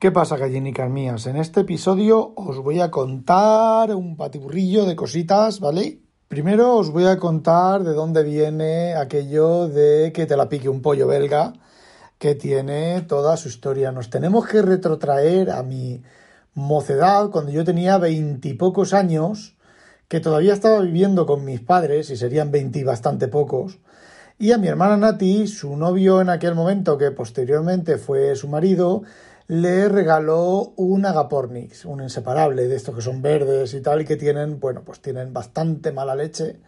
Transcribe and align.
¿Qué 0.00 0.10
pasa, 0.10 0.38
gallinicas 0.38 0.88
mías? 0.88 1.26
En 1.26 1.36
este 1.36 1.60
episodio 1.60 2.32
os 2.34 2.56
voy 2.60 2.80
a 2.80 2.90
contar 2.90 3.94
un 3.94 4.16
patiburrillo 4.16 4.86
de 4.86 4.96
cositas, 4.96 5.60
¿vale? 5.60 5.98
Primero 6.26 6.76
os 6.76 6.90
voy 6.90 7.04
a 7.04 7.18
contar 7.18 7.84
de 7.84 7.92
dónde 7.92 8.22
viene 8.22 8.94
aquello 8.94 9.68
de 9.68 10.10
que 10.14 10.24
te 10.24 10.38
la 10.38 10.48
pique 10.48 10.70
un 10.70 10.80
pollo 10.80 11.06
belga, 11.06 11.52
que 12.16 12.34
tiene 12.34 13.02
toda 13.02 13.36
su 13.36 13.48
historia. 13.48 13.92
Nos 13.92 14.08
tenemos 14.08 14.46
que 14.46 14.62
retrotraer 14.62 15.50
a 15.50 15.62
mi 15.62 16.02
mocedad, 16.54 17.28
cuando 17.28 17.52
yo 17.52 17.62
tenía 17.62 17.98
veintipocos 17.98 18.94
años, 18.94 19.54
que 20.08 20.20
todavía 20.20 20.54
estaba 20.54 20.80
viviendo 20.80 21.26
con 21.26 21.44
mis 21.44 21.60
padres, 21.60 22.08
y 22.08 22.16
serían 22.16 22.50
veinti 22.50 22.84
bastante 22.84 23.28
pocos, 23.28 23.80
y 24.38 24.52
a 24.52 24.56
mi 24.56 24.68
hermana 24.68 24.96
Nati, 24.96 25.46
su 25.46 25.76
novio 25.76 26.22
en 26.22 26.30
aquel 26.30 26.54
momento, 26.54 26.96
que 26.96 27.10
posteriormente 27.10 27.98
fue 27.98 28.34
su 28.34 28.48
marido, 28.48 29.02
le 29.50 29.88
regaló 29.88 30.74
un 30.76 31.04
Agapornix, 31.04 31.84
un 31.84 32.00
inseparable 32.00 32.68
de 32.68 32.76
estos 32.76 32.94
que 32.94 33.00
son 33.00 33.20
verdes 33.20 33.74
y 33.74 33.80
tal, 33.80 34.00
y 34.00 34.04
que 34.04 34.14
tienen, 34.14 34.60
bueno, 34.60 34.84
pues 34.84 35.00
tienen 35.00 35.32
bastante 35.32 35.90
mala 35.90 36.14
leche. 36.14 36.60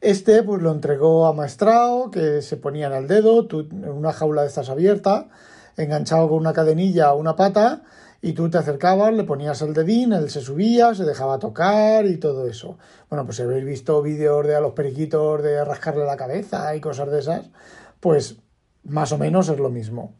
Este, 0.00 0.44
pues 0.44 0.62
lo 0.62 0.70
entregó 0.70 1.26
a 1.26 1.32
Maestrao, 1.32 2.12
que 2.12 2.40
se 2.40 2.56
ponía 2.56 2.86
en 2.86 2.92
el 2.92 3.08
dedo, 3.08 3.48
en 3.50 3.88
una 3.88 4.12
jaula 4.12 4.42
de 4.42 4.46
estas 4.46 4.70
abierta, 4.70 5.28
enganchado 5.76 6.28
con 6.28 6.38
una 6.38 6.52
cadenilla 6.52 7.08
a 7.08 7.14
una 7.14 7.34
pata, 7.34 7.82
y 8.22 8.32
tú 8.34 8.48
te 8.48 8.58
acercabas, 8.58 9.12
le 9.12 9.24
ponías 9.24 9.60
el 9.62 9.74
dedín, 9.74 10.12
él 10.12 10.30
se 10.30 10.40
subía, 10.40 10.94
se 10.94 11.04
dejaba 11.04 11.40
tocar 11.40 12.06
y 12.06 12.18
todo 12.18 12.46
eso. 12.46 12.78
Bueno, 13.08 13.24
pues 13.24 13.38
si 13.38 13.42
habéis 13.42 13.64
visto 13.64 14.02
vídeos 14.02 14.46
de 14.46 14.54
a 14.54 14.60
los 14.60 14.74
periquitos 14.74 15.42
de 15.42 15.64
rascarle 15.64 16.04
la 16.04 16.16
cabeza 16.16 16.76
y 16.76 16.80
cosas 16.80 17.10
de 17.10 17.18
esas, 17.18 17.50
pues 17.98 18.36
más 18.84 19.10
o 19.10 19.18
menos 19.18 19.48
es 19.48 19.58
lo 19.58 19.70
mismo. 19.70 20.19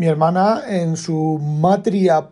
Mi 0.00 0.06
hermana, 0.06 0.62
en 0.66 0.96
su 0.96 1.38
matriedad, 1.42 2.30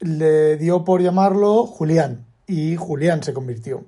le 0.00 0.56
dio 0.56 0.82
por 0.82 1.02
llamarlo 1.02 1.66
Julián 1.66 2.24
y 2.46 2.76
Julián 2.76 3.22
se 3.22 3.34
convirtió. 3.34 3.84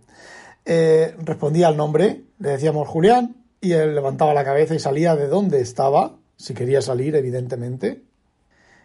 Eh, 0.67 1.17
respondía 1.21 1.69
al 1.69 1.79
nombre, 1.79 2.25
le 2.39 2.51
decíamos 2.51 2.87
Julián 2.87 3.37
y 3.63 3.73
él 3.73 3.95
levantaba 3.95 4.35
la 4.35 4.45
cabeza 4.45 4.75
y 4.75 4.79
salía 4.79 5.17
de 5.17 5.27
donde 5.27 5.63
estaba, 5.63 6.17
si 6.37 6.53
quería 6.53 6.83
salir, 6.83 7.17
evidentemente. 7.17 8.03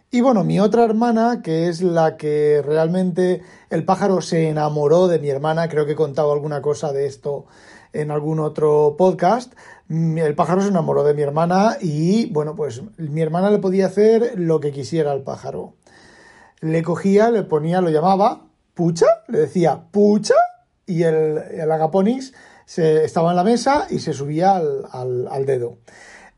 Y 0.09 0.21
bueno, 0.21 0.45
mi 0.45 0.61
otra 0.61 0.85
hermana, 0.85 1.41
que 1.43 1.67
es 1.67 1.81
la 1.81 2.15
que 2.15 2.61
realmente 2.65 3.41
el 3.71 3.83
pájaro 3.83 4.21
se 4.21 4.47
enamoró 4.47 5.09
de 5.09 5.19
mi 5.19 5.27
hermana, 5.29 5.67
creo 5.67 5.85
que 5.85 5.91
he 5.91 5.95
contado 5.95 6.31
alguna 6.31 6.61
cosa 6.61 6.93
de 6.93 7.07
esto 7.07 7.45
en 7.93 8.11
algún 8.11 8.39
otro 8.39 8.95
podcast, 8.97 9.53
mm, 9.87 10.17
el 10.17 10.35
pájaro 10.35 10.61
se 10.61 10.67
enamoró 10.67 11.03
de 11.03 11.13
mi 11.13 11.21
hermana 11.21 11.77
y 11.79 12.25
bueno, 12.31 12.55
pues 12.55 12.81
mi 12.97 13.21
hermana 13.21 13.49
le 13.49 13.59
podía 13.59 13.85
hacer 13.85 14.33
lo 14.37 14.59
que 14.59 14.71
quisiera 14.71 15.11
al 15.11 15.21
pájaro. 15.21 15.75
Le 16.59 16.81
cogía, 16.83 17.29
le 17.29 17.43
ponía, 17.43 17.81
lo 17.81 17.89
llamaba 17.89 18.47
pucha, 18.73 19.05
le 19.27 19.39
decía 19.39 19.83
pucha 19.91 20.35
y 20.85 21.03
el, 21.03 21.37
el 21.37 21.71
agaponix 21.71 22.33
se, 22.65 23.03
estaba 23.03 23.31
en 23.31 23.35
la 23.35 23.43
mesa 23.43 23.87
y 23.89 23.99
se 23.99 24.13
subía 24.13 24.55
al, 24.55 25.45
dedo. 25.45 25.77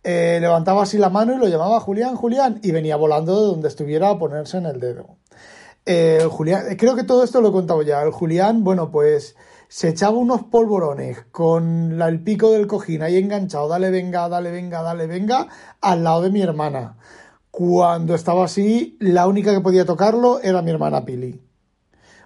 Eh, 0.03 0.37
levantaba 0.41 0.83
así 0.83 0.97
la 0.97 1.09
mano 1.09 1.33
y 1.33 1.37
lo 1.37 1.47
llamaba 1.47 1.79
Julián, 1.79 2.15
Julián, 2.15 2.59
y 2.61 2.71
venía 2.71 2.95
volando 2.95 3.39
de 3.39 3.47
donde 3.47 3.67
estuviera 3.67 4.09
a 4.09 4.19
ponerse 4.19 4.57
en 4.57 4.65
el 4.65 4.79
dedo. 4.79 5.17
Eh, 5.85 6.27
Julián, 6.29 6.75
creo 6.77 6.95
que 6.95 7.03
todo 7.03 7.23
esto 7.23 7.41
lo 7.41 7.49
he 7.49 7.51
contado 7.51 7.81
ya. 7.81 8.01
El 8.01 8.11
Julián, 8.11 8.63
bueno, 8.63 8.91
pues 8.91 9.35
se 9.75 9.89
echaba 9.89 10.15
unos 10.17 10.43
polvorones 10.43 11.25
con 11.33 12.01
el 12.01 12.23
pico 12.23 12.49
del 12.51 12.65
cojín 12.65 13.01
ahí 13.01 13.17
enganchado, 13.17 13.67
dale 13.67 13.91
venga, 13.91 14.29
dale 14.29 14.49
venga, 14.49 14.81
dale 14.81 15.05
venga, 15.05 15.49
al 15.81 16.01
lado 16.01 16.21
de 16.21 16.29
mi 16.29 16.41
hermana. 16.41 16.95
Cuando 17.51 18.15
estaba 18.15 18.45
así, 18.45 18.95
la 19.01 19.27
única 19.27 19.53
que 19.53 19.59
podía 19.59 19.83
tocarlo 19.83 20.39
era 20.39 20.61
mi 20.61 20.71
hermana 20.71 21.03
Pili. 21.03 21.41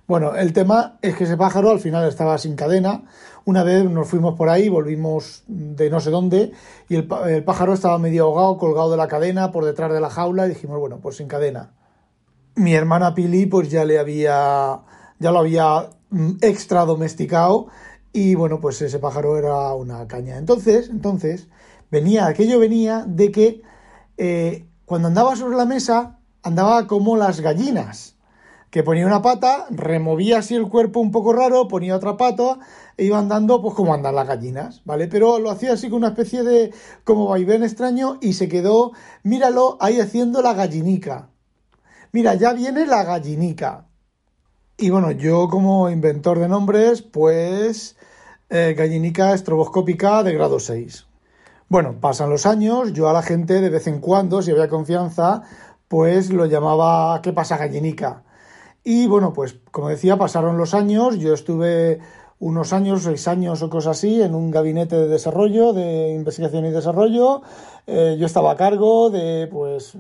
Bueno, 0.06 0.36
el 0.36 0.53
tema 0.53 1.00
es 1.02 1.16
que 1.16 1.23
ese 1.23 1.38
pájaro 1.38 1.72
al 1.72 1.80
final 1.80 2.08
estaba 2.08 2.38
sin 2.38 2.56
cadena. 2.56 3.06
Una 3.46 3.63
vez 3.63 3.84
nos 3.84 4.07
fuimos 4.07 4.35
por 4.38 4.50
ahí, 4.50 4.69
volvimos 4.69 5.41
de 5.47 5.90
no 5.90 6.00
sé 6.02 6.12
dónde, 6.12 6.52
y 6.88 6.97
el, 6.97 7.09
el 7.29 7.44
pájaro 7.44 7.73
estaba 7.73 7.97
medio 7.97 8.25
ahogado, 8.25 8.59
colgado 8.59 8.91
de 8.91 8.97
la 8.97 9.07
cadena, 9.07 9.52
por 9.52 9.66
detrás 9.66 9.91
de 9.91 10.02
la 10.02 10.12
jaula, 10.12 10.46
y 10.46 10.50
dijimos, 10.50 10.79
bueno, 10.79 11.00
pues 11.02 11.16
sin 11.16 11.28
cadena. 11.28 11.73
Mi 12.53 12.75
hermana 12.75 13.16
Pili, 13.16 13.47
pues 13.47 13.72
ya 13.72 13.85
le 13.85 13.97
había, 13.97 14.81
ya 15.18 15.31
lo 15.31 15.40
había 15.40 15.90
extra 16.42 16.86
domesticado 16.86 17.68
y 18.12 18.36
bueno, 18.36 18.59
pues 18.59 18.81
ese 18.81 19.00
pájaro 19.00 19.38
era 19.38 19.74
una 19.75 20.08
caña. 20.08 20.38
Entonces, 20.38 20.90
entonces, 20.90 21.47
venía, 21.92 22.28
aquello 22.28 22.59
venía 22.59 23.06
de 23.08 23.31
que 23.31 23.62
eh, 24.18 24.68
cuando 24.86 25.08
andaba 25.08 25.36
sobre 25.36 25.58
la 25.58 25.66
mesa 25.66 26.20
andaba 26.42 26.88
como 26.88 27.18
las 27.18 27.42
gallinas, 27.42 28.16
que 28.72 28.84
ponía 28.84 29.06
una 29.06 29.22
pata, 29.22 29.66
removía 29.72 30.40
así 30.40 30.56
el 30.56 30.68
cuerpo 30.68 31.00
un 31.00 31.12
poco 31.12 31.34
raro, 31.34 31.68
ponía 31.68 31.96
otra 31.96 32.18
pata 32.18 32.59
e 32.97 33.06
iba 33.06 33.18
andando 33.18 33.62
pues 33.62 33.74
como 33.74 33.94
andan 33.94 34.16
las 34.16 34.28
gallinas, 34.28 34.81
¿vale? 34.86 35.08
Pero 35.08 35.40
lo 35.40 35.50
hacía 35.50 35.74
así 35.74 35.90
con 35.90 36.00
una 36.00 36.09
especie 36.09 36.44
de 36.44 36.72
como 37.03 37.28
vaivén 37.28 37.64
extraño 37.64 38.20
y 38.22 38.34
se 38.34 38.47
quedó, 38.47 38.91
míralo, 39.24 39.78
ahí 39.80 40.00
haciendo 40.00 40.41
la 40.41 40.53
gallinica. 40.53 41.30
Mira, 42.12 42.36
ya 42.36 42.53
viene 42.53 42.86
la 42.86 43.03
gallinica. 43.03 43.88
Y 44.81 44.91
bueno, 44.91 45.12
yo 45.12 45.50
como 45.50 45.90
inventor 45.90 46.40
de 46.40 46.47
nombres, 46.47 47.01
pues 47.01 47.97
eh, 48.50 48.73
gallinica 48.78 49.34
estroboscópica 49.34 50.23
de 50.23 50.34
grado 50.34 50.57
6. 50.57 51.06
Bueno, 51.67 51.97
pasan 52.00 52.29
los 52.29 52.45
años, 52.45 52.94
yo 52.94 53.09
a 53.09 53.13
la 53.13 53.22
gente 53.22 53.59
de 53.59 53.69
vez 53.69 53.88
en 53.88 54.00
cuando, 54.00 54.41
si 54.41 54.51
había 54.51 54.69
confianza, 54.69 55.41
pues 55.90 56.29
lo 56.29 56.45
llamaba 56.45 57.22
¿qué 57.22 57.34
pasa 57.34 57.57
gallinica? 57.57 58.23
Y 58.81 59.07
bueno, 59.07 59.34
pues 59.34 59.57
como 59.69 59.90
decía, 59.90 60.16
pasaron 60.16 60.57
los 60.57 60.73
años, 60.73 61.19
yo 61.19 61.34
estuve 61.34 62.00
unos 62.40 62.72
años, 62.72 63.03
seis 63.03 63.28
años 63.28 63.61
o 63.61 63.69
cosas 63.69 63.97
así, 63.97 64.22
en 64.22 64.34
un 64.34 64.50
gabinete 64.50 64.96
de 64.96 65.09
desarrollo, 65.09 65.73
de 65.73 66.13
investigación 66.13 66.66
y 66.66 66.72
desarrollo. 66.72 67.41
Eh, 67.85 68.16
yo 68.17 68.25
estaba 68.25 68.53
a 68.53 68.56
cargo 68.56 69.09
de 69.09 69.50
pues 69.51 69.97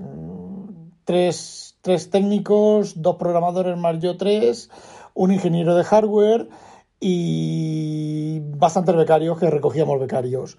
tres 1.03 1.68
tres 1.81 2.09
técnicos, 2.09 3.01
dos 3.01 3.15
programadores 3.17 3.77
más 3.77 3.99
yo 3.99 4.17
tres, 4.17 4.69
un 5.13 5.31
ingeniero 5.31 5.75
de 5.75 5.83
hardware 5.83 6.49
y 6.99 8.39
bastantes 8.57 8.95
becarios 8.95 9.39
que 9.39 9.49
recogíamos 9.49 9.99
becarios. 9.99 10.57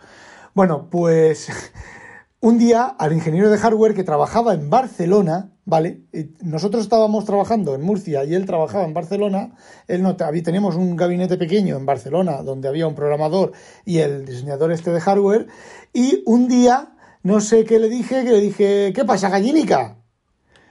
Bueno, 0.55 0.89
pues 0.91 1.49
un 2.41 2.59
día 2.59 2.85
al 2.85 3.13
ingeniero 3.13 3.51
de 3.51 3.59
hardware 3.59 3.95
que 3.95 4.05
trabajaba 4.05 4.55
en 4.55 4.71
Barcelona, 4.71 5.53
¿vale? 5.65 6.03
Nosotros 6.43 6.83
estábamos 6.83 7.25
trabajando 7.27 7.75
en 7.75 7.83
Murcia 7.83 8.25
y 8.25 8.35
él 8.35 8.47
trabajaba 8.47 8.85
en 8.85 8.95
Barcelona. 8.95 9.55
Él 9.87 10.03
no 10.03 10.17
teníamos 10.17 10.77
un 10.77 10.97
gabinete 10.97 11.37
pequeño 11.37 11.77
en 11.77 11.87
Barcelona 11.87 12.43
donde 12.43 12.69
había 12.69 12.87
un 12.87 12.95
programador 12.95 13.53
y 13.85 13.99
el 13.99 14.25
diseñador 14.25 14.73
este 14.73 14.91
de 14.91 15.01
hardware. 15.01 15.47
Y 15.93 16.23
un 16.27 16.49
día, 16.49 16.95
no 17.23 17.41
sé 17.41 17.65
qué 17.65 17.79
le 17.79 17.91
dije, 17.91 18.25
que 18.25 18.33
le 18.33 18.41
dije, 18.41 18.93
¿qué 18.95 19.05
pasa, 19.05 19.29
gallinica? 19.29 20.00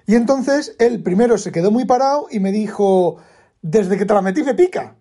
Y 0.09 0.15
entonces 0.15 0.75
él 0.79 1.03
primero 1.03 1.37
se 1.37 1.51
quedó 1.51 1.69
muy 1.69 1.85
parado 1.85 2.25
y 2.31 2.39
me 2.39 2.51
dijo, 2.51 3.17
desde 3.61 3.95
que 3.95 4.05
te 4.05 4.13
la 4.15 4.23
metí 4.23 4.41
me 4.41 4.55
pica. 4.55 4.95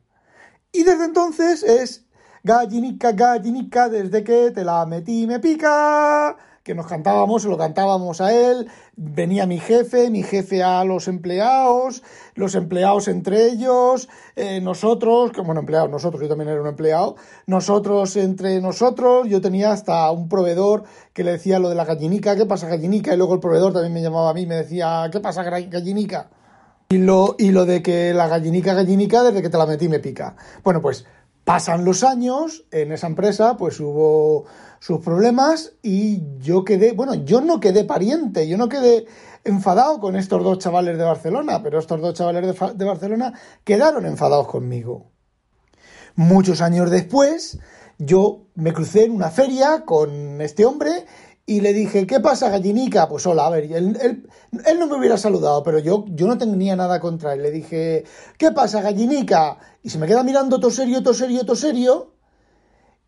Y 0.70 0.82
desde 0.82 1.06
entonces 1.06 1.62
es 1.62 2.04
gallinica, 2.44 3.12
gallinica, 3.12 3.88
desde 3.88 4.22
que 4.22 4.50
te 4.50 4.64
la 4.64 4.84
metí 4.84 5.26
me 5.26 5.40
pica 5.40 6.36
que 6.68 6.74
nos 6.74 6.86
cantábamos, 6.86 7.46
lo 7.46 7.56
cantábamos 7.56 8.20
a 8.20 8.30
él, 8.30 8.68
venía 8.94 9.46
mi 9.46 9.58
jefe, 9.58 10.10
mi 10.10 10.22
jefe 10.22 10.62
a 10.62 10.84
los 10.84 11.08
empleados, 11.08 12.02
los 12.34 12.54
empleados 12.54 13.08
entre 13.08 13.46
ellos, 13.46 14.10
eh, 14.36 14.60
nosotros, 14.60 15.32
que 15.32 15.40
bueno, 15.40 15.60
empleados, 15.60 15.88
nosotros, 15.88 16.20
yo 16.20 16.28
también 16.28 16.50
era 16.50 16.60
un 16.60 16.66
empleado, 16.66 17.16
nosotros 17.46 18.14
entre 18.16 18.60
nosotros, 18.60 19.26
yo 19.28 19.40
tenía 19.40 19.72
hasta 19.72 20.10
un 20.10 20.28
proveedor 20.28 20.84
que 21.14 21.24
le 21.24 21.30
decía 21.30 21.58
lo 21.58 21.70
de 21.70 21.74
la 21.74 21.86
gallinica, 21.86 22.36
¿qué 22.36 22.44
pasa 22.44 22.68
gallinica? 22.68 23.14
Y 23.14 23.16
luego 23.16 23.32
el 23.32 23.40
proveedor 23.40 23.72
también 23.72 23.94
me 23.94 24.02
llamaba 24.02 24.28
a 24.28 24.34
mí, 24.34 24.44
me 24.44 24.56
decía, 24.56 25.08
¿qué 25.10 25.20
pasa 25.20 25.42
gallinica? 25.44 26.28
Y 26.90 26.98
lo, 26.98 27.34
y 27.38 27.50
lo 27.50 27.64
de 27.64 27.82
que 27.82 28.12
la 28.12 28.28
gallinica, 28.28 28.74
gallinica, 28.74 29.22
desde 29.22 29.40
que 29.40 29.48
te 29.48 29.56
la 29.56 29.64
metí 29.64 29.88
me 29.88 30.00
pica. 30.00 30.36
Bueno, 30.62 30.82
pues 30.82 31.06
pasan 31.48 31.86
los 31.86 32.04
años, 32.04 32.66
en 32.72 32.92
esa 32.92 33.06
empresa 33.06 33.56
pues 33.56 33.80
hubo 33.80 34.44
sus 34.80 35.00
problemas 35.00 35.72
y 35.82 36.20
yo 36.40 36.62
quedé, 36.62 36.92
bueno, 36.92 37.14
yo 37.14 37.40
no 37.40 37.58
quedé 37.58 37.84
pariente, 37.84 38.46
yo 38.46 38.58
no 38.58 38.68
quedé 38.68 39.06
enfadado 39.44 39.98
con 39.98 40.14
estos 40.14 40.44
dos 40.44 40.58
chavales 40.58 40.98
de 40.98 41.04
Barcelona, 41.04 41.62
pero 41.62 41.78
estos 41.78 42.02
dos 42.02 42.12
chavales 42.12 42.42
de, 42.42 42.74
de 42.74 42.84
Barcelona 42.84 43.32
quedaron 43.64 44.04
enfadados 44.04 44.46
conmigo. 44.46 45.10
Muchos 46.16 46.60
años 46.60 46.90
después, 46.90 47.58
yo 47.96 48.48
me 48.54 48.74
crucé 48.74 49.04
en 49.04 49.12
una 49.12 49.30
feria 49.30 49.86
con 49.86 50.42
este 50.42 50.66
hombre 50.66 51.06
y 51.48 51.62
le 51.62 51.72
dije, 51.72 52.06
¿qué 52.06 52.20
pasa, 52.20 52.50
gallinica? 52.50 53.08
Pues 53.08 53.26
hola, 53.26 53.46
a 53.46 53.50
ver, 53.50 53.72
él, 53.72 53.96
él, 54.02 54.28
él, 54.66 54.78
no 54.78 54.86
me 54.86 54.98
hubiera 54.98 55.16
saludado, 55.16 55.62
pero 55.62 55.78
yo, 55.78 56.04
yo 56.08 56.26
no 56.26 56.36
tenía 56.36 56.76
nada 56.76 57.00
contra 57.00 57.32
él. 57.32 57.42
Le 57.42 57.50
dije, 57.50 58.04
¿qué 58.36 58.52
pasa, 58.52 58.82
gallinica? 58.82 59.56
Y 59.88 59.90
se 59.90 59.98
me 59.98 60.06
queda 60.06 60.22
mirando 60.22 60.60
todo 60.60 60.70
serio, 60.70 61.02
todo 61.02 61.14
serio, 61.14 61.46
todo 61.46 61.56
serio. 61.56 62.12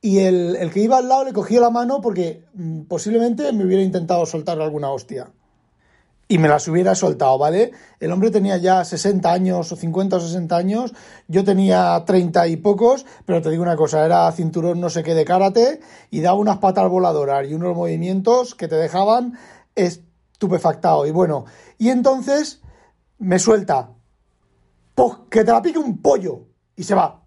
Y 0.00 0.20
el, 0.20 0.70
que 0.72 0.80
iba 0.80 0.96
al 0.96 1.10
lado 1.10 1.24
le 1.24 1.34
cogió 1.34 1.60
la 1.60 1.68
mano 1.68 2.00
porque 2.00 2.46
mm, 2.54 2.84
posiblemente 2.84 3.52
me 3.52 3.66
hubiera 3.66 3.82
intentado 3.82 4.24
soltar 4.24 4.58
alguna 4.58 4.88
hostia. 4.90 5.30
y 6.26 6.38
me 6.38 6.48
las 6.48 6.66
hubiera 6.68 6.94
soltado, 6.94 7.36
¿vale? 7.36 7.72
El 7.98 8.10
hombre 8.12 8.30
tenía 8.30 8.56
ya 8.56 8.82
60 8.82 9.30
años 9.30 9.70
o 9.72 9.76
50 9.76 10.16
o 10.16 10.20
60 10.20 10.56
años, 10.56 10.94
yo 11.28 11.44
tenía 11.44 12.02
30 12.06 12.48
y 12.48 12.56
pocos, 12.56 13.04
pero 13.26 13.42
te 13.42 13.50
digo 13.50 13.62
una 13.62 13.76
cosa, 13.76 14.06
era 14.06 14.32
cinturón 14.32 14.80
no 14.80 14.88
sé 14.88 15.02
qué 15.02 15.12
de 15.12 15.26
karate 15.26 15.80
y 16.10 16.22
daba 16.22 16.38
unas 16.38 16.58
patas 16.60 16.88
voladoras 16.88 17.46
y 17.46 17.52
unos 17.52 17.76
movimientos 17.76 18.54
que 18.54 18.68
te 18.68 18.76
dejaban 18.76 19.38
estupefactado. 19.74 21.04
Y 21.06 21.10
bueno, 21.10 21.44
y 21.76 21.90
entonces 21.90 22.62
me 23.18 23.38
suelta, 23.38 23.90
pues 24.94 25.12
que 25.28 25.44
te 25.44 25.52
la 25.52 25.60
pique 25.60 25.78
un 25.78 26.00
pollo 26.00 26.46
y 26.80 26.84
se 26.84 26.94
va. 26.94 27.22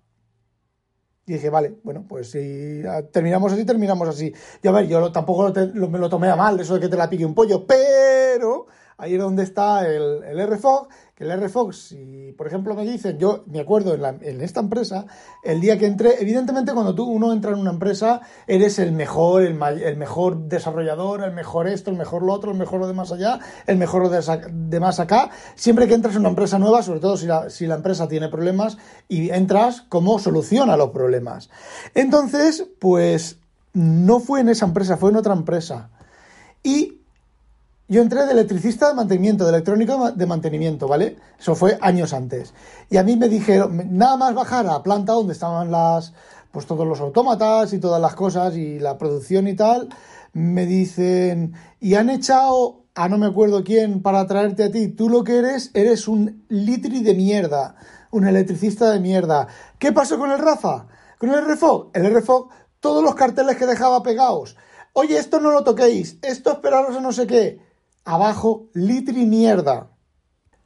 Y 1.28 1.34
dije, 1.34 1.52
vale, 1.52 1.78
bueno, 1.84 2.06
pues 2.10 2.32
si 2.32 2.82
terminamos 3.12 3.54
así, 3.54 3.64
terminamos 3.66 4.10
así. 4.10 4.34
Y 4.64 4.68
a 4.68 4.72
ver, 4.72 4.88
yo 4.88 5.12
tampoco 5.12 5.54
me 5.54 6.00
lo 6.00 6.10
tomé 6.10 6.28
a 6.30 6.36
mal, 6.36 6.60
eso 6.60 6.74
de 6.74 6.80
que 6.80 6.90
te 6.90 6.98
la 6.98 7.08
pique 7.08 7.24
un 7.24 7.36
pollo, 7.36 7.68
pero 7.68 8.66
ahí 8.98 9.14
es 9.14 9.20
donde 9.20 9.44
está 9.44 9.88
el, 9.88 10.24
el 10.24 10.48
RFOG, 10.48 10.88
que 11.16 11.26
el 11.26 11.42
RFOG, 11.42 11.74
si 11.74 12.34
por 12.36 12.48
ejemplo 12.48 12.74
me 12.74 12.84
dicen, 12.84 13.20
yo 13.20 13.44
me 13.46 13.60
acuerdo 13.60 13.94
en, 13.94 14.42
esta 14.42 14.62
empresa, 14.62 15.06
el 15.44 15.62
día 15.62 15.78
que 15.78 15.86
entré, 15.86 16.16
evidentemente 16.20 16.74
cuando 16.74 16.96
tú 16.96 17.04
uno 17.04 17.32
entra 17.32 17.52
en 17.52 17.60
una 17.60 17.70
empresa, 17.70 18.22
eres 18.48 18.80
el 18.80 18.94
mejor, 18.94 19.44
el, 19.44 19.62
el 19.62 19.98
mejor 19.98 20.48
desarrollador, 20.48 21.24
el 21.24 21.32
mejor 21.32 21.68
esto, 21.68 21.92
el 21.92 21.98
mejor 21.98 22.24
lo 22.24 22.34
otro, 22.34 22.52
el 22.52 22.58
mejor 22.58 22.80
lo 22.80 22.88
de 22.88 22.94
más 22.94 23.12
allá, 23.12 23.40
el 23.68 23.78
mejor 23.78 24.04
lo 24.04 24.10
de, 24.10 24.80
más 24.80 25.00
acá. 25.00 25.30
Siempre 25.56 25.88
que 25.88 25.94
entras 25.94 26.16
en 26.16 26.22
una 26.22 26.30
empresa 26.30 26.58
nueva, 26.58 26.82
sobre 26.82 27.00
todo 27.00 27.16
si 27.16 27.28
la, 27.28 27.50
si 27.52 27.68
la 27.68 27.76
empresa 27.76 28.08
tiene 28.08 28.30
problemas, 28.30 28.78
y 29.08 29.30
entras 29.30 29.82
como 29.82 30.18
soluciona 30.18 30.78
los 30.78 30.90
problemas. 30.90 31.52
Entonces, 31.94 32.66
pues 32.80 33.38
no 33.74 34.20
fue 34.20 34.40
en 34.40 34.50
esa 34.50 34.66
empresa, 34.66 34.98
fue 34.98 35.12
en 35.12 35.18
otra 35.18 35.34
empresa. 35.34 35.90
Y 36.64 37.03
yo 37.94 38.02
entré 38.02 38.26
de 38.26 38.32
electricista 38.32 38.90
de 38.90 38.96
mantenimiento, 38.96 39.46
de 39.46 39.52
electrónico 39.52 40.12
de 40.12 40.26
mantenimiento, 40.26 40.88
¿vale? 40.88 41.18
Eso 41.40 41.54
fue 41.54 41.78
años 41.80 42.12
antes. 42.12 42.54
Y 42.90 42.98
a 42.98 43.04
mí 43.04 43.16
me 43.16 43.30
dijeron, 43.30 43.90
nada 43.92 44.18
más 44.18 44.34
bajar 44.34 44.66
a 44.66 44.74
la 44.74 44.84
planta 44.84 45.14
donde 45.14 45.34
estaban 45.34 45.70
las, 45.70 46.14
pues 46.52 46.66
todos 46.66 46.88
los 46.88 47.00
autómatas 47.00 47.72
y 47.72 47.80
todas 47.80 48.02
las 48.02 48.16
cosas 48.16 48.56
y 48.58 48.80
la 48.80 48.98
producción 48.98 49.48
y 49.48 49.56
tal, 49.56 49.90
me 50.34 50.66
dicen, 50.66 51.54
y 51.80 51.94
han 51.94 52.10
echado 52.10 52.82
a 52.96 53.08
no 53.10 53.20
me 53.20 53.28
acuerdo 53.28 53.64
quién 53.64 54.02
para 54.02 54.26
traerte 54.26 54.64
a 54.64 54.72
ti, 54.72 54.88
tú 54.88 55.08
lo 55.08 55.24
que 55.24 55.38
eres, 55.38 55.70
eres 55.76 56.08
un 56.08 56.46
litri 56.50 57.04
de 57.04 57.14
mierda, 57.14 57.76
un 58.10 58.28
electricista 58.28 58.90
de 58.90 59.00
mierda. 59.00 59.48
¿Qué 59.78 59.92
pasó 59.92 60.18
con 60.18 60.32
el 60.32 60.40
Rafa? 60.40 60.88
Con 61.20 61.30
el 61.30 61.46
RFOG. 61.46 61.92
El 61.94 62.12
RFOG, 62.12 62.50
todos 62.80 63.04
los 63.04 63.14
carteles 63.14 63.56
que 63.56 63.68
dejaba 63.68 64.02
pegados. 64.02 64.58
Oye, 64.94 65.18
esto 65.18 65.40
no 65.40 65.52
lo 65.52 65.64
toquéis, 65.64 66.18
esto 66.24 66.52
esperaros 66.52 66.98
a 66.98 67.02
no 67.02 67.12
sé 67.12 67.28
qué 67.28 67.73
abajo, 68.06 68.70
litri 68.74 69.26
mierda. 69.26 69.90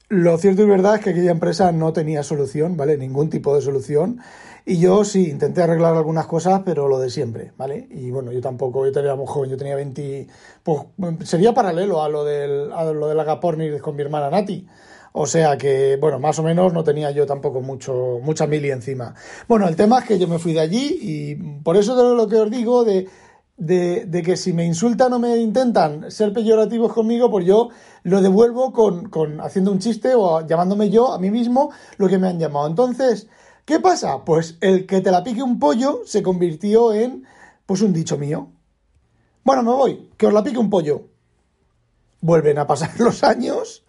Lo 0.10 0.38
cierto 0.38 0.62
y 0.62 0.66
verdad 0.66 0.96
es 0.96 1.02
que 1.02 1.10
aquella 1.10 1.32
empresa 1.32 1.72
no 1.74 1.92
tenía 1.92 2.24
solución, 2.24 2.78
¿vale? 2.78 2.98
Ningún 2.98 3.30
tipo 3.30 3.54
de 3.54 3.62
solución. 3.62 4.22
Y 4.66 4.80
yo 4.80 5.04
sí, 5.04 5.30
intenté 5.30 5.64
arreglar 5.64 5.96
algunas 5.96 6.28
cosas, 6.28 6.62
pero 6.66 6.88
lo 6.88 7.00
de 7.00 7.10
siempre, 7.10 7.52
¿vale? 7.58 7.88
Y 7.90 8.10
bueno, 8.12 8.32
yo 8.32 8.40
tampoco, 8.40 8.86
yo 8.86 8.92
tenía 8.92 9.16
muy 9.16 9.28
joven, 9.28 9.50
yo 9.50 9.58
tenía 9.58 9.76
20... 9.76 10.28
Pues 10.64 10.80
sería 11.24 11.54
paralelo 11.54 12.02
a 12.02 12.10
lo 12.10 12.24
del, 12.24 12.72
a 12.72 12.86
lo 12.86 13.08
del 13.08 13.20
Agapornir 13.20 13.82
con 13.82 13.96
mi 13.98 14.02
hermana 14.02 14.30
Nati. 14.30 14.66
O 15.12 15.26
sea 15.26 15.58
que, 15.58 15.98
bueno, 16.00 16.20
más 16.20 16.38
o 16.40 16.44
menos 16.44 16.74
no 16.74 16.84
tenía 16.84 17.12
yo 17.12 17.26
tampoco 17.26 17.62
mucho, 17.62 18.20
mucha 18.22 18.46
mili 18.46 18.72
encima. 18.72 19.14
Bueno, 19.48 19.68
el 19.68 19.76
tema 19.76 20.00
es 20.00 20.06
que 20.06 20.20
yo 20.20 20.28
me 20.28 20.40
fui 20.40 20.54
de 20.54 20.60
allí 20.60 21.00
y 21.02 21.36
por 21.36 21.76
eso 21.76 21.96
de 21.96 22.16
lo 22.16 22.28
que 22.28 22.36
os 22.36 22.52
digo 22.52 22.84
de 22.84 23.08
de, 23.58 24.22
que 24.24 24.38
si 24.38 24.54
me 24.54 24.66
insultan 24.66 25.12
o 25.14 25.20
me 25.20 25.38
intentan 25.38 26.12
ser 26.12 26.32
peyorativos 26.32 26.94
conmigo, 26.94 27.30
pues 27.30 27.46
yo 27.46 27.70
lo 28.04 28.22
devuelvo 28.22 28.72
con, 28.72 29.10
con, 29.10 29.42
haciendo 29.42 29.72
un 29.72 29.80
chiste 29.80 30.14
o 30.16 30.46
llamándome 30.46 30.90
yo 30.90 31.12
a 31.12 31.20
mí 31.20 31.32
mismo 31.32 31.72
lo 31.98 32.08
que 32.08 32.20
me 32.20 32.28
han 32.28 32.40
llamado. 32.40 32.68
Entonces, 32.68 33.28
¿qué 33.66 33.80
pasa? 33.80 34.24
Pues 34.24 34.58
el 34.62 34.86
que 34.86 35.02
te 35.02 35.12
la 35.12 35.24
pique 35.24 35.42
un 35.42 35.60
pollo 35.60 36.02
se 36.06 36.22
convirtió 36.22 36.94
en 36.94 37.26
pues 37.66 37.82
un 37.82 37.94
dicho 37.94 38.18
mío. 38.18 38.50
Bueno, 39.44 39.64
me 39.64 39.72
voy, 39.72 40.10
que 40.18 40.28
os 40.28 40.34
la 40.34 40.44
pique 40.44 40.60
un 40.60 40.70
pollo. 40.70 41.08
Vuelven 42.22 42.60
a 42.60 42.68
pasar 42.68 42.92
los 43.00 43.24
años 43.24 43.84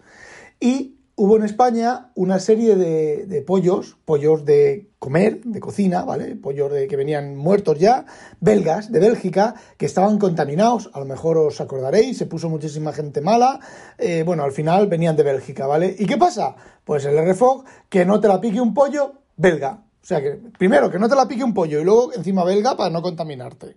y 0.60 0.97
hubo 1.18 1.36
en 1.36 1.42
España 1.42 2.12
una 2.14 2.38
serie 2.38 2.76
de, 2.76 3.42
pollos, 3.42 3.96
pollos 4.04 4.44
de 4.44 4.88
comer, 5.00 5.42
de 5.42 5.58
cocina, 5.58 6.04
¿vale? 6.04 6.36
Pollos 6.36 6.72
de, 6.72 6.86
que 6.86 6.94
venían 6.94 7.34
muertos 7.36 7.76
ya, 7.76 8.06
belgas, 8.40 8.92
de 8.92 9.00
Bélgica, 9.00 9.56
que 9.76 9.86
estaban 9.86 10.18
contaminados, 10.18 10.90
a 10.94 11.00
lo 11.00 11.06
mejor 11.06 11.36
os 11.38 11.60
acordaréis, 11.60 12.16
se 12.18 12.26
puso 12.26 12.48
muchísima 12.48 12.92
gente 12.92 13.20
mala, 13.20 13.58
eh, 13.98 14.22
bueno, 14.24 14.44
al 14.44 14.52
final 14.52 14.86
venían 14.86 15.16
de 15.16 15.24
Bélgica, 15.24 15.66
¿vale? 15.66 15.94
¿Y 15.98 16.06
qué 16.06 16.16
pasa? 16.16 16.54
Pues 16.84 17.04
el 17.04 17.18
RFOG, 17.18 17.64
que 17.88 18.04
no 18.04 18.20
te 18.20 18.28
la 18.28 18.40
pique 18.40 18.60
un 18.60 18.72
pollo 18.72 19.14
belga. 19.36 19.82
O 20.00 20.06
sea 20.06 20.22
que, 20.22 20.38
primero, 20.56 20.88
que 20.88 21.00
no 21.00 21.08
te 21.08 21.16
la 21.16 21.26
pique 21.26 21.42
un 21.42 21.52
pollo 21.52 21.80
y 21.80 21.84
luego 21.84 22.14
encima 22.14 22.44
belga 22.44 22.76
para 22.76 22.90
no 22.90 23.02
contaminarte. 23.02 23.76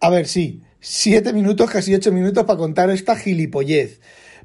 A 0.00 0.08
ver, 0.08 0.26
sí, 0.26 0.62
siete 0.80 1.34
minutos, 1.34 1.70
casi 1.70 1.94
ocho 1.94 2.12
minutos 2.12 2.44
para 2.44 2.58
contar 2.58 2.88
esta 2.88 3.14
gilipollez. 3.14 4.00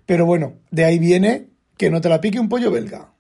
Pero 0.05 0.25
bueno, 0.25 0.55
de 0.71 0.83
ahí 0.83 0.99
viene 0.99 1.54
que 1.77 1.89
no 1.89 2.01
te 2.01 2.09
la 2.09 2.21
pique 2.21 2.39
un 2.39 2.49
pollo 2.49 2.71
belga. 2.71 3.11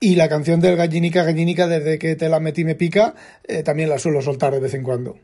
Y 0.00 0.14
la 0.14 0.28
canción 0.28 0.60
del 0.60 0.76
gallinica 0.76 1.24
gallinica, 1.24 1.66
desde 1.66 1.98
que 1.98 2.14
te 2.14 2.28
la 2.28 2.38
metí 2.38 2.64
me 2.64 2.76
pica, 2.76 3.14
eh, 3.44 3.62
también 3.62 3.88
la 3.88 3.98
suelo 3.98 4.22
soltar 4.22 4.52
de 4.52 4.60
vez 4.60 4.74
en 4.74 4.84
cuando. 4.84 5.18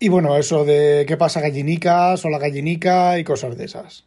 Y 0.00 0.08
bueno, 0.08 0.36
eso 0.36 0.64
de 0.64 1.04
qué 1.06 1.16
pasa 1.16 1.40
gallinica, 1.40 2.16
sola 2.16 2.38
gallinica 2.38 3.18
y 3.18 3.24
cosas 3.24 3.56
de 3.56 3.64
esas. 3.64 4.04